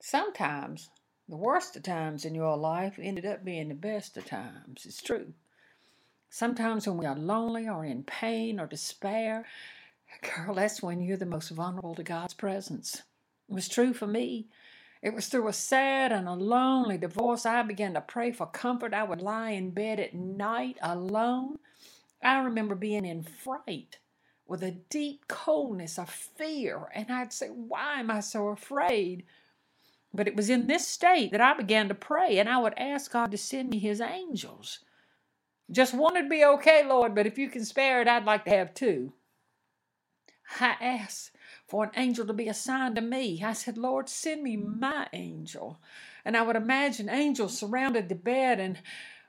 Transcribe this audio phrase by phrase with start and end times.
[0.00, 0.88] Sometimes
[1.28, 4.86] the worst of times in your life ended up being the best of times.
[4.86, 5.34] It's true.
[6.30, 9.44] Sometimes when we are lonely or in pain or despair,
[10.36, 13.02] girl, that's when you're the most vulnerable to God's presence.
[13.48, 14.48] It was true for me.
[15.02, 18.94] It was through a sad and a lonely divorce I began to pray for comfort.
[18.94, 21.58] I would lie in bed at night alone.
[22.22, 23.98] I remember being in fright
[24.46, 29.24] with a deep coldness of fear, and I'd say, Why am I so afraid?
[30.12, 33.12] But it was in this state that I began to pray, and I would ask
[33.12, 34.80] God to send me His angels.
[35.70, 38.50] Just one would be okay, Lord, but if you can spare it, I'd like to
[38.50, 39.12] have two.
[40.58, 41.30] I asked
[41.68, 43.40] for an angel to be assigned to me.
[43.44, 45.80] I said, Lord, send me my angel.
[46.24, 48.78] And I would imagine angels surrounded the bed, and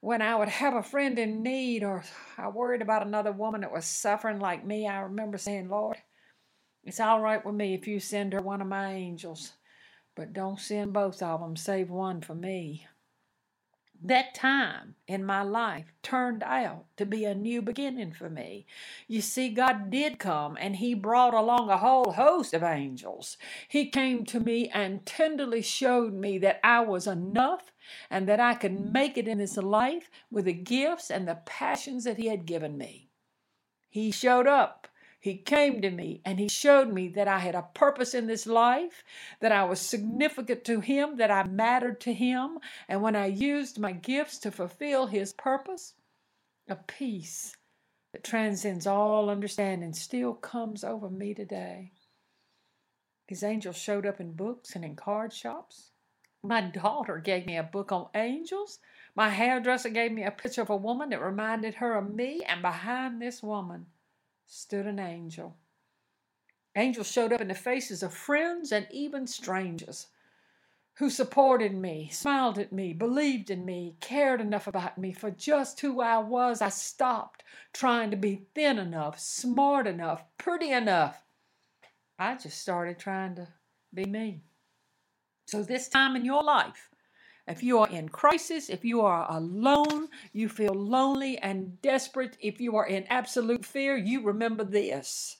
[0.00, 2.04] when I would have a friend in need, or
[2.36, 5.96] I worried about another woman that was suffering like me, I remember saying, Lord,
[6.84, 9.52] it's all right with me if you send her one of my angels,
[10.16, 12.86] but don't send both of them, save one for me.
[14.02, 18.66] That time in my life turned out to be a new beginning for me.
[19.08, 23.36] You see, God did come and He brought along a whole host of angels.
[23.68, 27.72] He came to me and tenderly showed me that I was enough
[28.10, 32.04] and that I could make it in this life with the gifts and the passions
[32.04, 33.08] that He had given me.
[33.88, 34.85] He showed up
[35.26, 38.46] he came to me and He showed me that I had a purpose in this
[38.46, 39.02] life,
[39.40, 42.60] that I was significant to Him, that I mattered to Him.
[42.88, 45.94] And when I used my gifts to fulfill His purpose,
[46.68, 47.56] a peace
[48.12, 51.90] that transcends all understanding still comes over me today.
[53.26, 55.90] His angels showed up in books and in card shops.
[56.44, 58.78] My daughter gave me a book on angels.
[59.16, 62.62] My hairdresser gave me a picture of a woman that reminded her of me, and
[62.62, 63.86] behind this woman,
[64.46, 65.56] stood an angel.
[66.76, 70.08] Angels showed up in the faces of friends and even strangers
[70.96, 75.80] who supported me, smiled at me, believed in me, cared enough about me for just
[75.80, 76.62] who I was.
[76.62, 81.22] I stopped trying to be thin enough, smart enough, pretty enough.
[82.18, 83.48] I just started trying to
[83.92, 84.40] be me.
[85.46, 86.88] So, this time in your life,
[87.48, 92.60] if you are in crisis, if you are alone, you feel lonely and desperate, if
[92.60, 95.38] you are in absolute fear, you remember this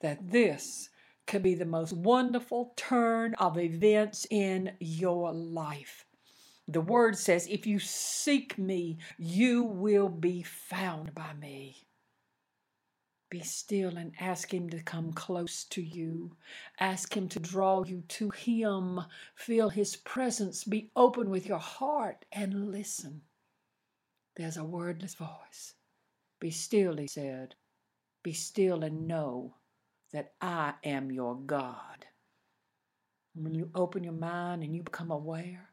[0.00, 0.90] that this
[1.26, 6.04] could be the most wonderful turn of events in your life.
[6.68, 11.86] The word says, If you seek me, you will be found by me.
[13.34, 16.36] Be still and ask Him to come close to you.
[16.78, 19.00] Ask Him to draw you to Him.
[19.34, 20.62] Feel His presence.
[20.62, 23.22] Be open with your heart and listen.
[24.36, 25.74] There's a wordless voice.
[26.38, 27.56] Be still, He said.
[28.22, 29.56] Be still and know
[30.12, 32.06] that I am your God.
[33.34, 35.70] When you open your mind and you become aware,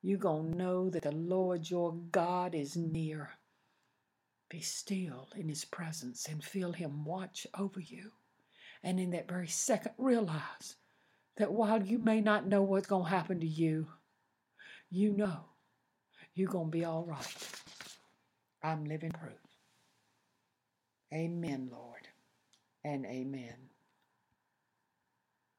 [0.00, 3.28] you're going to know that the Lord your God is near.
[4.54, 8.12] Be still in His presence and feel Him watch over you.
[8.84, 10.76] And in that very second, realize
[11.38, 13.88] that while you may not know what's going to happen to you,
[14.90, 15.40] you know
[16.36, 17.48] you're going to be all right.
[18.62, 19.32] I'm living proof.
[21.12, 22.06] Amen, Lord,
[22.84, 23.56] and amen.